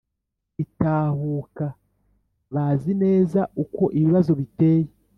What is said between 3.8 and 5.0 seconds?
ibibazo biteye.